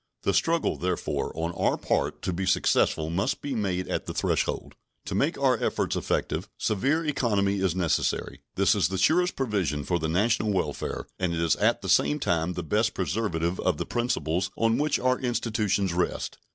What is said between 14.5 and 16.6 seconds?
on which our institutions rest.